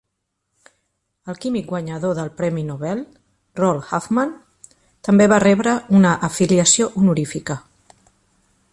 [1.33, 3.03] El químic guanyador del premi Nobel,
[3.61, 4.33] Roald Hoffman,
[5.09, 7.63] també va rebre una afiliació honorífica.